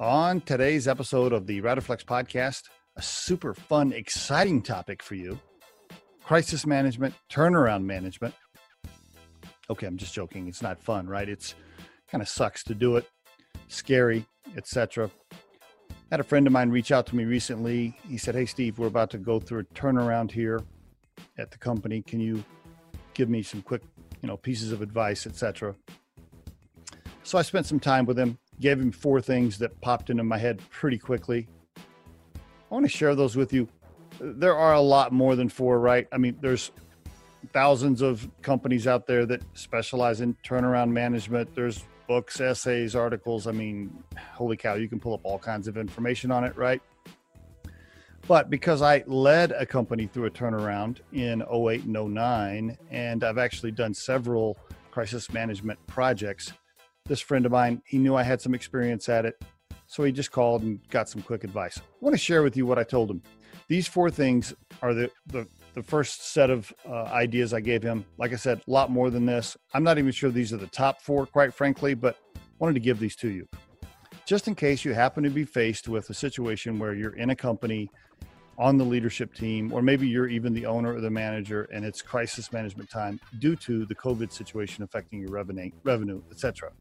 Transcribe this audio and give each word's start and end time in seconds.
On 0.00 0.40
today's 0.42 0.86
episode 0.86 1.32
of 1.32 1.48
the 1.48 1.60
Riderflex 1.60 2.04
podcast, 2.04 2.62
a 2.94 3.02
super 3.02 3.52
fun, 3.52 3.92
exciting 3.92 4.62
topic 4.62 5.02
for 5.02 5.16
you 5.16 5.40
crisis 6.22 6.64
management, 6.64 7.14
turnaround 7.28 7.82
management. 7.82 8.32
Okay, 9.68 9.88
I'm 9.88 9.96
just 9.96 10.14
joking. 10.14 10.46
It's 10.46 10.62
not 10.62 10.80
fun, 10.80 11.08
right? 11.08 11.28
It's 11.28 11.56
kind 12.08 12.22
of 12.22 12.28
sucks 12.28 12.62
to 12.64 12.74
do 12.74 12.94
it, 12.94 13.08
scary, 13.66 14.24
etc. 14.56 15.10
Had 16.12 16.20
a 16.20 16.24
friend 16.24 16.46
of 16.46 16.52
mine 16.52 16.70
reach 16.70 16.92
out 16.92 17.06
to 17.06 17.16
me 17.16 17.24
recently. 17.24 17.98
He 18.08 18.18
said, 18.18 18.36
"Hey 18.36 18.46
Steve, 18.46 18.78
we're 18.78 18.86
about 18.86 19.10
to 19.10 19.18
go 19.18 19.40
through 19.40 19.60
a 19.60 19.64
turnaround 19.64 20.30
here 20.30 20.60
at 21.38 21.50
the 21.50 21.58
company. 21.58 22.02
Can 22.02 22.20
you 22.20 22.44
give 23.14 23.28
me 23.28 23.42
some 23.42 23.62
quick, 23.62 23.82
you 24.22 24.28
know, 24.28 24.36
pieces 24.36 24.70
of 24.70 24.80
advice, 24.80 25.26
etc." 25.26 25.74
So 27.24 27.36
I 27.36 27.42
spent 27.42 27.66
some 27.66 27.80
time 27.80 28.06
with 28.06 28.16
him, 28.16 28.38
gave 28.60 28.80
him 28.80 28.92
four 28.92 29.20
things 29.20 29.58
that 29.58 29.80
popped 29.80 30.10
into 30.10 30.24
my 30.24 30.38
head 30.38 30.60
pretty 30.70 30.98
quickly. 30.98 31.48
I 31.76 32.74
want 32.74 32.84
to 32.84 32.90
share 32.90 33.14
those 33.14 33.36
with 33.36 33.52
you 33.52 33.68
there 34.20 34.56
are 34.56 34.74
a 34.74 34.80
lot 34.80 35.12
more 35.12 35.36
than 35.36 35.48
four, 35.48 35.78
right? 35.78 36.06
I 36.12 36.18
mean, 36.18 36.36
there's 36.40 36.72
thousands 37.52 38.02
of 38.02 38.28
companies 38.42 38.86
out 38.86 39.06
there 39.06 39.26
that 39.26 39.42
specialize 39.54 40.20
in 40.20 40.34
turnaround 40.44 40.90
management. 40.90 41.54
There's 41.54 41.84
books, 42.06 42.40
essays, 42.40 42.96
articles. 42.96 43.46
I 43.46 43.52
mean, 43.52 44.02
holy 44.34 44.56
cow, 44.56 44.74
you 44.74 44.88
can 44.88 44.98
pull 44.98 45.14
up 45.14 45.20
all 45.24 45.38
kinds 45.38 45.68
of 45.68 45.76
information 45.76 46.30
on 46.30 46.44
it, 46.44 46.56
right? 46.56 46.82
But 48.26 48.50
because 48.50 48.82
I 48.82 49.04
led 49.06 49.52
a 49.52 49.64
company 49.64 50.06
through 50.06 50.26
a 50.26 50.30
turnaround 50.30 50.98
in 51.12 51.42
08 51.42 51.84
and 51.84 52.14
09, 52.14 52.76
and 52.90 53.24
I've 53.24 53.38
actually 53.38 53.70
done 53.70 53.94
several 53.94 54.58
crisis 54.90 55.32
management 55.32 55.78
projects, 55.86 56.52
this 57.08 57.20
friend 57.20 57.46
of 57.46 57.52
mine, 57.52 57.82
he 57.86 57.98
knew 57.98 58.14
I 58.14 58.22
had 58.22 58.40
some 58.40 58.54
experience 58.54 59.08
at 59.08 59.24
it. 59.24 59.42
So 59.86 60.04
he 60.04 60.12
just 60.12 60.30
called 60.30 60.62
and 60.62 60.78
got 60.90 61.08
some 61.08 61.22
quick 61.22 61.44
advice. 61.44 61.78
I 61.78 61.82
want 62.00 62.14
to 62.14 62.18
share 62.18 62.42
with 62.42 62.56
you 62.56 62.66
what 62.66 62.78
I 62.78 62.84
told 62.84 63.10
him. 63.10 63.22
These 63.68 63.88
four 63.88 64.10
things 64.10 64.54
are 64.82 64.92
the, 64.94 65.10
the, 65.26 65.46
the 65.74 65.82
first 65.82 66.32
set 66.32 66.50
of 66.50 66.72
uh, 66.86 67.04
ideas 67.04 67.54
I 67.54 67.60
gave 67.60 67.82
him. 67.82 68.04
Like 68.18 68.32
I 68.32 68.36
said, 68.36 68.60
a 68.66 68.70
lot 68.70 68.90
more 68.90 69.10
than 69.10 69.24
this. 69.24 69.56
I'm 69.72 69.82
not 69.82 69.98
even 69.98 70.12
sure 70.12 70.30
these 70.30 70.52
are 70.52 70.58
the 70.58 70.66
top 70.66 71.00
four, 71.00 71.26
quite 71.26 71.54
frankly, 71.54 71.94
but 71.94 72.18
wanted 72.58 72.74
to 72.74 72.80
give 72.80 72.98
these 72.98 73.16
to 73.16 73.30
you. 73.30 73.48
Just 74.26 74.46
in 74.46 74.54
case 74.54 74.84
you 74.84 74.92
happen 74.92 75.24
to 75.24 75.30
be 75.30 75.44
faced 75.44 75.88
with 75.88 76.10
a 76.10 76.14
situation 76.14 76.78
where 76.78 76.94
you're 76.94 77.16
in 77.16 77.30
a 77.30 77.36
company 77.36 77.90
on 78.58 78.76
the 78.76 78.84
leadership 78.84 79.32
team, 79.34 79.72
or 79.72 79.80
maybe 79.80 80.06
you're 80.06 80.28
even 80.28 80.52
the 80.52 80.66
owner 80.66 80.94
or 80.94 81.00
the 81.00 81.10
manager, 81.10 81.68
and 81.72 81.84
it's 81.84 82.02
crisis 82.02 82.52
management 82.52 82.90
time 82.90 83.20
due 83.38 83.56
to 83.56 83.86
the 83.86 83.94
COVID 83.94 84.32
situation 84.32 84.82
affecting 84.82 85.20
your 85.20 85.30
revenue, 85.30 85.70
revenue, 85.84 86.20
etc. 86.30 86.72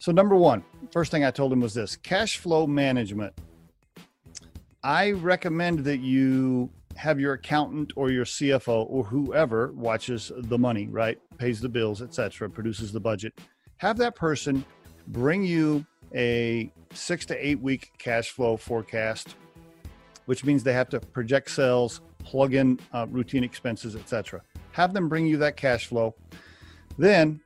So, 0.00 0.10
number 0.10 0.34
one, 0.34 0.64
first 0.90 1.12
thing 1.12 1.24
I 1.24 1.30
told 1.30 1.52
him 1.52 1.60
was 1.60 1.74
this: 1.74 1.94
cash 1.94 2.38
flow 2.38 2.66
management 2.66 3.34
I 4.82 5.10
recommend 5.10 5.80
that 5.80 5.98
you 5.98 6.70
have 6.96 7.20
your 7.20 7.34
accountant 7.34 7.92
or 7.96 8.10
your 8.10 8.24
CFO 8.24 8.86
or 8.88 9.04
whoever 9.04 9.72
watches 9.72 10.32
the 10.34 10.58
money, 10.58 10.88
right? 10.88 11.18
Pays 11.36 11.60
the 11.60 11.68
bills, 11.68 12.00
etc., 12.00 12.48
produces 12.48 12.90
the 12.90 13.00
budget. 13.00 13.38
Have 13.76 13.98
that 13.98 14.14
person 14.14 14.64
bring 15.08 15.44
you 15.44 15.84
a 16.14 16.72
6 16.94 17.26
to 17.26 17.46
8 17.46 17.60
week 17.60 17.92
cash 17.98 18.30
flow 18.30 18.56
forecast, 18.56 19.36
which 20.24 20.44
means 20.44 20.62
they 20.62 20.72
have 20.72 20.88
to 20.90 21.00
project 21.00 21.50
sales, 21.50 22.00
plug 22.24 22.54
in 22.54 22.80
uh, 22.94 23.06
routine 23.10 23.44
expenses, 23.44 23.96
etc. 23.96 24.40
Have 24.72 24.94
them 24.94 25.10
bring 25.10 25.26
you 25.26 25.36
that 25.38 25.58
cash 25.58 25.86
flow. 25.86 26.14
Then 26.96 27.40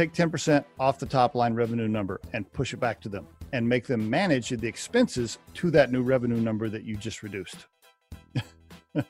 take 0.00 0.14
10% 0.14 0.64
off 0.78 0.98
the 0.98 1.04
top 1.04 1.34
line 1.34 1.52
revenue 1.52 1.86
number 1.86 2.22
and 2.32 2.50
push 2.54 2.72
it 2.72 2.80
back 2.80 3.02
to 3.02 3.10
them 3.10 3.26
and 3.52 3.68
make 3.68 3.86
them 3.86 4.08
manage 4.08 4.48
the 4.48 4.66
expenses 4.66 5.36
to 5.52 5.70
that 5.70 5.92
new 5.92 6.02
revenue 6.02 6.40
number 6.40 6.70
that 6.70 6.84
you 6.84 6.96
just 6.96 7.22
reduced. 7.22 7.66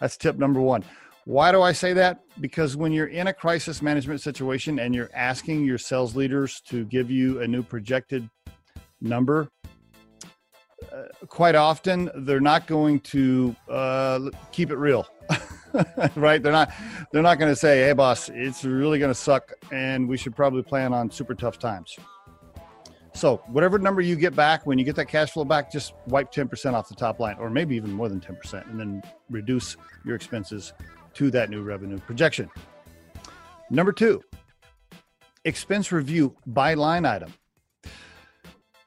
That's 0.00 0.16
tip 0.16 0.38
number 0.38 0.62
one. 0.62 0.82
Why 1.26 1.52
do 1.52 1.60
I 1.60 1.72
say 1.72 1.92
that? 1.92 2.20
Because 2.40 2.74
when 2.74 2.90
you're 2.90 3.08
in 3.08 3.26
a 3.26 3.34
crisis 3.34 3.82
management 3.82 4.22
situation 4.22 4.78
and 4.78 4.94
you're 4.94 5.10
asking 5.12 5.66
your 5.66 5.76
sales 5.76 6.16
leaders 6.16 6.62
to 6.68 6.86
give 6.86 7.10
you 7.10 7.42
a 7.42 7.46
new 7.46 7.62
projected 7.62 8.30
number, 9.02 9.50
uh, 10.90 11.02
quite 11.26 11.54
often 11.54 12.10
they're 12.14 12.40
not 12.40 12.66
going 12.66 13.00
to 13.00 13.54
uh, 13.68 14.20
keep 14.52 14.70
it 14.70 14.76
real. 14.76 15.06
right 16.16 16.42
they're 16.42 16.52
not 16.52 16.72
they're 17.12 17.22
not 17.22 17.38
going 17.38 17.50
to 17.50 17.56
say 17.56 17.80
hey 17.80 17.92
boss 17.92 18.28
it's 18.30 18.64
really 18.64 18.98
going 18.98 19.10
to 19.10 19.14
suck 19.14 19.52
and 19.72 20.08
we 20.08 20.16
should 20.16 20.34
probably 20.34 20.62
plan 20.62 20.92
on 20.92 21.10
super 21.10 21.34
tough 21.34 21.58
times 21.58 21.96
so 23.16 23.38
whatever 23.46 23.78
number 23.78 24.02
you 24.02 24.14
get 24.14 24.36
back 24.36 24.66
when 24.66 24.78
you 24.78 24.84
get 24.84 24.94
that 24.96 25.06
cash 25.06 25.30
flow 25.30 25.44
back, 25.46 25.72
just 25.72 25.94
wipe 26.06 26.30
10% 26.30 26.74
off 26.74 26.86
the 26.86 26.94
top 26.94 27.18
line, 27.18 27.36
or 27.38 27.48
maybe 27.48 27.74
even 27.74 27.90
more 27.90 28.10
than 28.10 28.20
10%, 28.20 28.70
and 28.70 28.78
then 28.78 29.02
reduce 29.30 29.78
your 30.04 30.14
expenses 30.14 30.74
to 31.14 31.30
that 31.30 31.48
new 31.48 31.62
revenue 31.62 31.98
projection. 31.98 32.50
Number 33.70 33.90
two, 33.90 34.22
expense 35.46 35.92
review 35.92 36.36
by 36.46 36.74
line 36.74 37.06
item. 37.06 37.32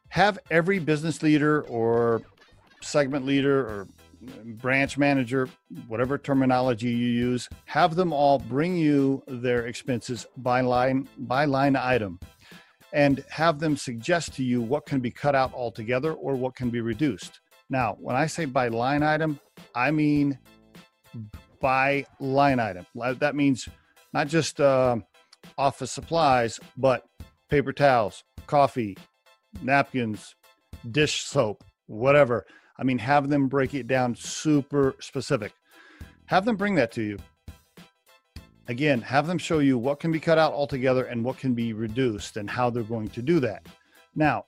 Have 0.10 0.38
every 0.52 0.78
business 0.78 1.24
leader 1.24 1.64
or 1.64 2.22
segment 2.82 3.26
leader 3.26 3.62
or 3.62 3.88
branch 4.46 4.98
manager, 4.98 5.50
whatever 5.88 6.18
terminology 6.18 6.90
you 6.90 7.08
use, 7.08 7.50
have 7.66 7.96
them 7.96 8.14
all 8.14 8.40
bring 8.40 8.78
you 8.78 9.24
their 9.28 9.68
expenses 9.68 10.26
by 10.38 10.62
line 10.62 11.08
by 11.18 11.46
line 11.46 11.76
item 11.76 12.20
and 12.94 13.24
have 13.30 13.60
them 13.60 13.78
suggest 13.78 14.34
to 14.34 14.44
you 14.44 14.62
what 14.62 14.86
can 14.86 15.00
be 15.00 15.12
cut 15.12 15.36
out 15.36 15.54
altogether 15.54 16.14
or 16.14 16.36
what 16.36 16.56
can 16.56 16.70
be 16.70 16.82
reduced. 16.82 17.40
Now, 17.70 17.96
when 18.00 18.16
I 18.16 18.26
say 18.26 18.46
by 18.46 18.68
line 18.70 19.04
item, 19.04 19.40
I 19.76 19.92
mean 19.92 20.40
by 21.62 22.06
line 22.20 22.60
item. 22.60 22.86
That 22.96 23.36
means 23.36 23.68
not 24.14 24.28
just 24.28 24.60
uh, 24.60 24.98
office 25.58 25.92
supplies, 25.92 26.60
but 26.78 27.04
paper 27.50 27.74
towels, 27.74 28.24
coffee, 28.48 28.98
napkins, 29.62 30.36
dish 30.90 31.24
soap, 31.24 31.64
whatever. 31.88 32.46
I 32.80 32.84
mean, 32.84 32.98
have 32.98 33.30
them 33.30 33.48
break 33.48 33.76
it 33.76 33.88
down 33.88 34.16
super 34.16 34.96
specific. 35.00 35.54
Have 36.26 36.46
them 36.46 36.56
bring 36.56 36.76
that 36.76 36.92
to 36.94 37.04
you 37.04 37.20
again, 38.70 39.02
have 39.02 39.28
them 39.28 39.38
show 39.38 39.60
you 39.60 39.78
what 39.78 40.00
can 40.00 40.12
be 40.12 40.20
cut 40.20 40.38
out 40.38 40.54
altogether 40.54 41.06
and 41.06 41.26
what 41.26 41.38
can 41.38 41.54
be 41.54 41.74
reduced 41.74 42.38
and 42.38 42.50
how 42.50 42.70
they're 42.70 42.84
going 42.84 43.10
to 43.10 43.22
do 43.22 43.40
that. 43.42 43.66
Now, 44.16 44.46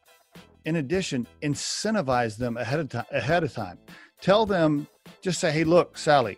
in 0.64 0.78
addition, 0.78 1.28
incentivize 1.41 2.38
them 2.38 2.56
ahead 2.56 2.80
of 2.80 2.90
time. 2.90 3.06
Ahead 3.12 3.44
of 3.44 3.52
time, 3.52 3.80
tell 4.22 4.46
them 4.46 4.88
just 5.22 5.40
say, 5.40 5.52
"Hey, 5.52 5.64
look, 5.64 5.97
Sally, 5.97 6.38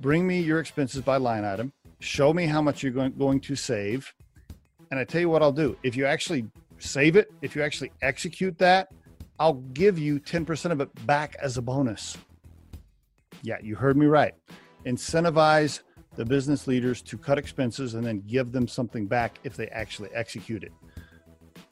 bring 0.00 0.26
me 0.26 0.40
your 0.40 0.60
expenses 0.60 1.02
by 1.02 1.18
line 1.18 1.44
item. 1.44 1.72
Show 2.00 2.32
me 2.32 2.46
how 2.46 2.62
much 2.62 2.82
you're 2.82 2.92
going, 2.92 3.12
going 3.12 3.40
to 3.40 3.54
save, 3.54 4.12
and 4.90 4.98
I 4.98 5.04
tell 5.04 5.20
you 5.20 5.28
what 5.28 5.42
I'll 5.42 5.52
do. 5.52 5.76
If 5.82 5.94
you 5.96 6.06
actually 6.06 6.46
save 6.78 7.16
it, 7.16 7.30
if 7.42 7.54
you 7.54 7.62
actually 7.62 7.92
execute 8.00 8.56
that, 8.58 8.88
I'll 9.40 9.54
give 9.54 9.98
you 9.98 10.20
10% 10.20 10.70
of 10.70 10.80
it 10.80 11.06
back 11.06 11.34
as 11.42 11.56
a 11.56 11.62
bonus." 11.62 12.16
Yeah, 13.42 13.56
you 13.60 13.74
heard 13.74 13.96
me 13.96 14.06
right. 14.06 14.34
Incentivize 14.86 15.80
the 16.14 16.24
business 16.24 16.66
leaders 16.66 17.02
to 17.02 17.18
cut 17.18 17.38
expenses 17.38 17.94
and 17.94 18.04
then 18.04 18.22
give 18.26 18.52
them 18.52 18.68
something 18.68 19.06
back 19.06 19.38
if 19.42 19.56
they 19.56 19.66
actually 19.68 20.10
execute 20.12 20.62
it. 20.62 20.72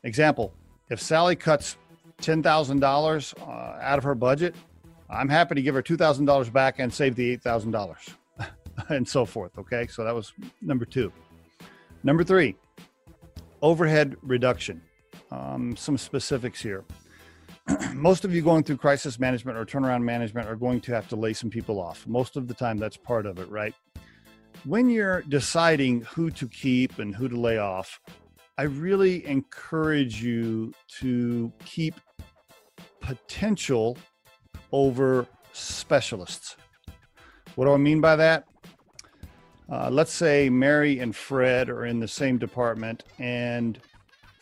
Example 0.02 0.54
if 0.90 1.00
Sally 1.00 1.36
cuts 1.36 1.76
$10,000 2.22 3.40
uh, 3.40 3.50
out 3.80 3.98
of 3.98 4.04
her 4.04 4.14
budget, 4.14 4.54
I'm 5.10 5.28
happy 5.28 5.54
to 5.54 5.62
give 5.62 5.74
her 5.74 5.82
$2,000 5.82 6.52
back 6.52 6.78
and 6.78 6.92
save 6.92 7.14
the 7.14 7.36
$8,000 7.38 8.14
and 8.88 9.06
so 9.06 9.24
forth. 9.24 9.58
Okay, 9.58 9.86
so 9.86 10.04
that 10.04 10.14
was 10.14 10.32
number 10.62 10.84
two. 10.84 11.12
Number 12.02 12.24
three, 12.24 12.56
overhead 13.60 14.16
reduction. 14.22 14.80
Um, 15.30 15.76
some 15.76 15.98
specifics 15.98 16.62
here. 16.62 16.84
most 17.94 18.24
of 18.24 18.34
you 18.34 18.42
going 18.42 18.62
through 18.62 18.78
crisis 18.78 19.18
management 19.18 19.58
or 19.58 19.64
turnaround 19.64 20.02
management 20.02 20.48
are 20.48 20.56
going 20.56 20.80
to 20.82 20.92
have 20.92 21.08
to 21.08 21.16
lay 21.16 21.32
some 21.32 21.50
people 21.50 21.80
off. 21.80 22.06
Most 22.06 22.36
of 22.36 22.48
the 22.48 22.54
time, 22.54 22.78
that's 22.78 22.96
part 22.96 23.26
of 23.26 23.38
it, 23.38 23.48
right? 23.50 23.74
when 24.64 24.90
you're 24.90 25.22
deciding 25.22 26.02
who 26.02 26.30
to 26.30 26.48
keep 26.48 26.98
and 26.98 27.14
who 27.14 27.28
to 27.28 27.36
lay 27.36 27.58
off, 27.58 28.00
I 28.56 28.62
really 28.62 29.26
encourage 29.26 30.22
you 30.22 30.72
to 31.00 31.52
keep 31.64 31.94
potential 33.00 33.96
over 34.72 35.26
specialists. 35.52 36.56
What 37.54 37.66
do 37.66 37.72
I 37.72 37.76
mean 37.76 38.00
by 38.00 38.16
that? 38.16 38.44
Uh, 39.70 39.90
let's 39.90 40.12
say 40.12 40.48
Mary 40.48 40.98
and 40.98 41.14
Fred 41.14 41.68
are 41.68 41.84
in 41.84 42.00
the 42.00 42.08
same 42.08 42.38
department, 42.38 43.04
and 43.18 43.78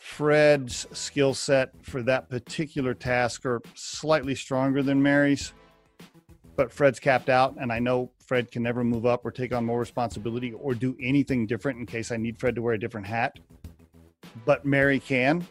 Fred's 0.07 0.87
skill 0.93 1.33
set 1.33 1.69
for 1.83 2.01
that 2.01 2.27
particular 2.27 2.95
task 2.95 3.45
are 3.45 3.61
slightly 3.75 4.33
stronger 4.33 4.81
than 4.81 5.03
Mary's, 5.03 5.53
but 6.55 6.71
Fred's 6.71 6.99
capped 6.99 7.29
out, 7.29 7.55
and 7.59 7.71
I 7.71 7.77
know 7.77 8.09
Fred 8.25 8.49
can 8.49 8.63
never 8.63 8.83
move 8.83 9.05
up 9.05 9.25
or 9.25 9.31
take 9.31 9.53
on 9.53 9.63
more 9.63 9.79
responsibility 9.79 10.53
or 10.53 10.73
do 10.73 10.95
anything 10.99 11.45
different 11.45 11.77
in 11.77 11.85
case 11.85 12.11
I 12.11 12.17
need 12.17 12.39
Fred 12.39 12.55
to 12.55 12.63
wear 12.63 12.73
a 12.73 12.79
different 12.79 13.05
hat. 13.05 13.37
But 14.43 14.65
Mary 14.65 14.99
can. 14.99 15.45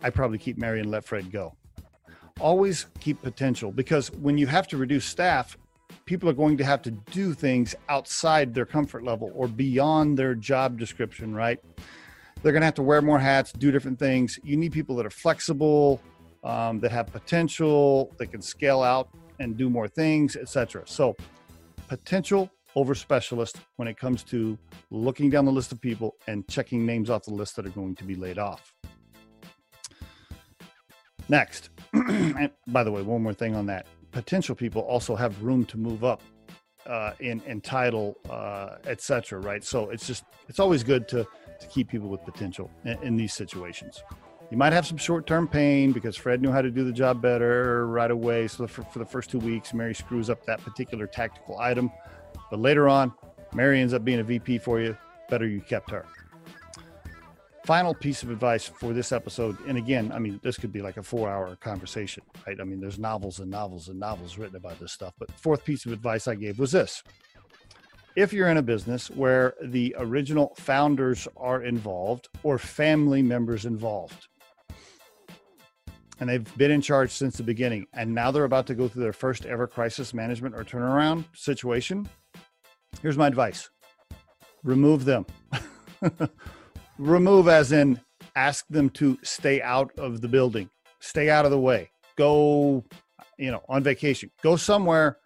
I 0.00 0.08
probably 0.08 0.38
keep 0.38 0.56
Mary 0.56 0.80
and 0.80 0.90
let 0.90 1.04
Fred 1.04 1.30
go. 1.30 1.54
Always 2.38 2.86
keep 3.00 3.20
potential 3.20 3.72
because 3.72 4.10
when 4.12 4.38
you 4.38 4.46
have 4.46 4.68
to 4.68 4.78
reduce 4.78 5.04
staff, 5.04 5.58
people 6.06 6.30
are 6.30 6.34
going 6.34 6.56
to 6.56 6.64
have 6.64 6.80
to 6.82 6.92
do 6.92 7.34
things 7.34 7.74
outside 7.90 8.54
their 8.54 8.64
comfort 8.64 9.04
level 9.04 9.32
or 9.34 9.48
beyond 9.48 10.16
their 10.16 10.34
job 10.34 10.78
description, 10.78 11.34
right? 11.34 11.58
They're 12.42 12.52
going 12.52 12.62
to 12.62 12.66
have 12.66 12.74
to 12.74 12.82
wear 12.82 13.02
more 13.02 13.18
hats, 13.18 13.52
do 13.52 13.70
different 13.70 13.98
things. 13.98 14.38
You 14.42 14.56
need 14.56 14.72
people 14.72 14.96
that 14.96 15.04
are 15.06 15.10
flexible, 15.10 16.00
um, 16.42 16.80
that 16.80 16.90
have 16.90 17.12
potential, 17.12 18.14
that 18.18 18.28
can 18.28 18.40
scale 18.40 18.82
out 18.82 19.10
and 19.38 19.56
do 19.56 19.68
more 19.68 19.88
things, 19.88 20.36
etc. 20.36 20.82
So, 20.86 21.16
potential 21.88 22.50
over 22.76 22.94
specialist 22.94 23.58
when 23.76 23.88
it 23.88 23.98
comes 23.98 24.22
to 24.22 24.56
looking 24.90 25.28
down 25.28 25.44
the 25.44 25.52
list 25.52 25.72
of 25.72 25.80
people 25.80 26.14
and 26.28 26.46
checking 26.48 26.86
names 26.86 27.10
off 27.10 27.24
the 27.24 27.34
list 27.34 27.56
that 27.56 27.66
are 27.66 27.70
going 27.70 27.94
to 27.96 28.04
be 28.04 28.14
laid 28.14 28.38
off. 28.38 28.74
Next, 31.28 31.70
by 32.68 32.84
the 32.84 32.90
way, 32.90 33.02
one 33.02 33.22
more 33.22 33.34
thing 33.34 33.54
on 33.54 33.66
that. 33.66 33.86
Potential 34.12 34.54
people 34.54 34.82
also 34.82 35.14
have 35.14 35.42
room 35.42 35.64
to 35.66 35.78
move 35.78 36.04
up 36.04 36.22
uh, 36.86 37.12
in, 37.20 37.40
in 37.42 37.60
title, 37.60 38.16
uh, 38.28 38.76
etc. 38.86 39.40
Right. 39.40 39.62
So 39.62 39.90
it's 39.90 40.06
just, 40.06 40.24
it's 40.48 40.58
always 40.58 40.82
good 40.82 41.06
to, 41.08 41.26
to 41.60 41.66
keep 41.68 41.88
people 41.88 42.08
with 42.08 42.24
potential 42.24 42.70
in, 42.84 43.02
in 43.02 43.16
these 43.16 43.32
situations. 43.32 44.02
You 44.50 44.56
might 44.56 44.72
have 44.72 44.86
some 44.86 44.96
short 44.96 45.26
term 45.26 45.46
pain 45.46 45.92
because 45.92 46.16
Fred 46.16 46.42
knew 46.42 46.50
how 46.50 46.60
to 46.60 46.70
do 46.70 46.82
the 46.82 46.92
job 46.92 47.22
better 47.22 47.86
right 47.86 48.10
away. 48.10 48.48
So 48.48 48.66
for, 48.66 48.82
for 48.82 48.98
the 48.98 49.04
first 49.04 49.30
two 49.30 49.38
weeks, 49.38 49.72
Mary 49.72 49.94
screws 49.94 50.28
up 50.28 50.44
that 50.46 50.60
particular 50.64 51.06
tactical 51.06 51.58
item. 51.58 51.90
But 52.50 52.58
later 52.58 52.88
on, 52.88 53.14
Mary 53.54 53.80
ends 53.80 53.94
up 53.94 54.04
being 54.04 54.18
a 54.18 54.24
VP 54.24 54.58
for 54.58 54.80
you. 54.80 54.96
Better 55.28 55.46
you 55.46 55.60
kept 55.60 55.90
her. 55.90 56.04
Final 57.64 57.94
piece 57.94 58.24
of 58.24 58.30
advice 58.30 58.66
for 58.66 58.92
this 58.92 59.12
episode, 59.12 59.56
and 59.68 59.78
again, 59.78 60.10
I 60.12 60.18
mean, 60.18 60.40
this 60.42 60.56
could 60.56 60.72
be 60.72 60.82
like 60.82 60.96
a 60.96 61.02
four 61.02 61.28
hour 61.28 61.54
conversation, 61.56 62.24
right? 62.44 62.58
I 62.60 62.64
mean, 62.64 62.80
there's 62.80 62.98
novels 62.98 63.38
and 63.38 63.50
novels 63.50 63.88
and 63.88 64.00
novels 64.00 64.38
written 64.38 64.56
about 64.56 64.80
this 64.80 64.90
stuff. 64.90 65.14
But 65.18 65.30
fourth 65.32 65.64
piece 65.64 65.86
of 65.86 65.92
advice 65.92 66.26
I 66.26 66.34
gave 66.34 66.58
was 66.58 66.72
this 66.72 67.04
if 68.16 68.32
you're 68.32 68.48
in 68.48 68.56
a 68.56 68.62
business 68.62 69.10
where 69.10 69.54
the 69.62 69.94
original 69.98 70.54
founders 70.56 71.28
are 71.36 71.62
involved 71.62 72.28
or 72.42 72.58
family 72.58 73.22
members 73.22 73.66
involved, 73.66 74.28
and 76.18 76.28
they've 76.28 76.56
been 76.56 76.70
in 76.70 76.82
charge 76.82 77.10
since 77.12 77.36
the 77.36 77.42
beginning, 77.42 77.86
and 77.94 78.14
now 78.14 78.30
they're 78.30 78.44
about 78.44 78.66
to 78.66 78.74
go 78.74 78.88
through 78.88 79.02
their 79.02 79.12
first 79.12 79.46
ever 79.46 79.66
crisis 79.66 80.12
management 80.12 80.54
or 80.54 80.64
turnaround 80.64 81.24
situation, 81.34 82.06
Here's 83.02 83.16
my 83.16 83.26
advice. 83.26 83.70
Remove 84.62 85.04
them. 85.04 85.24
remove, 86.98 87.48
as 87.48 87.72
in 87.72 87.98
ask 88.36 88.66
them 88.68 88.90
to 88.90 89.18
stay 89.22 89.62
out 89.62 89.90
of 89.98 90.20
the 90.20 90.28
building, 90.28 90.68
stay 91.00 91.30
out 91.30 91.44
of 91.44 91.50
the 91.50 91.58
way, 91.58 91.90
go, 92.16 92.84
you 93.38 93.50
know, 93.50 93.62
on 93.68 93.82
vacation, 93.82 94.30
go 94.42 94.56
somewhere. 94.56 95.18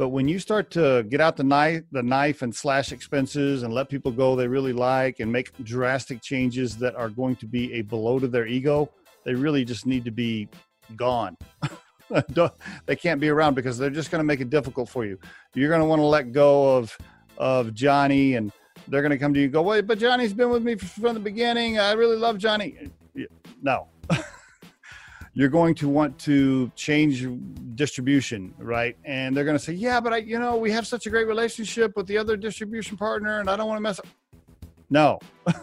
But 0.00 0.08
when 0.08 0.28
you 0.28 0.38
start 0.38 0.70
to 0.70 1.02
get 1.10 1.20
out 1.20 1.36
the 1.36 1.44
knife, 1.44 1.82
the 1.92 2.02
knife 2.02 2.40
and 2.40 2.54
slash 2.54 2.90
expenses 2.90 3.64
and 3.64 3.74
let 3.74 3.90
people 3.90 4.10
go 4.10 4.34
they 4.34 4.48
really 4.48 4.72
like 4.72 5.20
and 5.20 5.30
make 5.30 5.52
drastic 5.62 6.22
changes 6.22 6.74
that 6.78 6.94
are 6.94 7.10
going 7.10 7.36
to 7.36 7.46
be 7.46 7.74
a 7.74 7.82
blow 7.82 8.18
to 8.18 8.26
their 8.26 8.46
ego, 8.46 8.90
they 9.26 9.34
really 9.34 9.62
just 9.62 9.84
need 9.84 10.06
to 10.06 10.10
be 10.10 10.48
gone. 10.96 11.36
they 12.86 12.96
can't 12.96 13.20
be 13.20 13.28
around 13.28 13.52
because 13.52 13.76
they're 13.76 13.90
just 13.90 14.10
going 14.10 14.20
to 14.20 14.24
make 14.24 14.40
it 14.40 14.48
difficult 14.48 14.88
for 14.88 15.04
you. 15.04 15.18
You're 15.52 15.68
going 15.68 15.82
to 15.82 15.86
want 15.86 16.00
to 16.00 16.06
let 16.06 16.32
go 16.32 16.78
of 16.78 16.96
of 17.36 17.74
Johnny, 17.74 18.36
and 18.36 18.50
they're 18.88 19.02
going 19.02 19.10
to 19.10 19.18
come 19.18 19.34
to 19.34 19.38
you 19.38 19.44
and 19.44 19.52
go, 19.52 19.60
"Wait, 19.60 19.86
but 19.86 19.98
Johnny's 19.98 20.32
been 20.32 20.48
with 20.48 20.62
me 20.62 20.76
from 20.76 21.12
the 21.12 21.20
beginning. 21.20 21.78
I 21.78 21.92
really 21.92 22.16
love 22.16 22.38
Johnny." 22.38 22.88
No. 23.60 23.88
You're 25.40 25.48
going 25.48 25.74
to 25.76 25.88
want 25.88 26.18
to 26.18 26.70
change 26.76 27.26
distribution, 27.74 28.52
right? 28.58 28.94
And 29.06 29.34
they're 29.34 29.46
going 29.46 29.56
to 29.56 29.64
say, 29.64 29.72
"Yeah, 29.72 29.98
but 29.98 30.12
I, 30.12 30.16
you 30.18 30.38
know, 30.38 30.58
we 30.58 30.70
have 30.70 30.86
such 30.86 31.06
a 31.06 31.10
great 31.10 31.26
relationship 31.26 31.96
with 31.96 32.06
the 32.06 32.18
other 32.18 32.36
distribution 32.36 32.98
partner, 32.98 33.40
and 33.40 33.48
I 33.48 33.56
don't 33.56 33.66
want 33.66 33.78
to 33.78 33.80
mess 33.80 33.98
up." 33.98 34.06
No. 34.90 35.18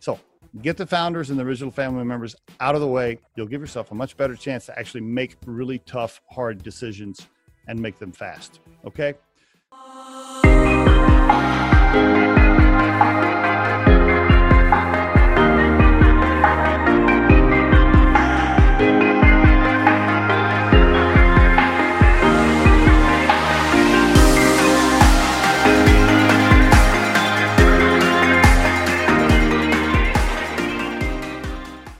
so 0.00 0.18
get 0.62 0.76
the 0.76 0.84
founders 0.84 1.30
and 1.30 1.38
the 1.38 1.44
original 1.44 1.70
family 1.70 2.02
members 2.02 2.34
out 2.58 2.74
of 2.74 2.80
the 2.80 2.88
way. 2.88 3.20
You'll 3.36 3.46
give 3.46 3.60
yourself 3.60 3.92
a 3.92 3.94
much 3.94 4.16
better 4.16 4.34
chance 4.34 4.66
to 4.66 4.76
actually 4.76 5.02
make 5.02 5.36
really 5.46 5.78
tough, 5.78 6.20
hard 6.32 6.64
decisions 6.64 7.28
and 7.68 7.78
make 7.78 8.00
them 8.00 8.10
fast. 8.10 8.58
Okay. 8.84 9.14